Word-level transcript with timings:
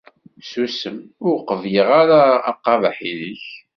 Susem! 0.49 0.97
Ur 1.25 1.35
qebbleɣ 1.47 1.89
ara 2.01 2.21
aqabeḥ-nnek! 2.51 3.45